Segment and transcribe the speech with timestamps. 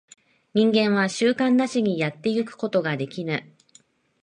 [0.55, 3.53] 人間は習慣なしにやってゆくことができぬ。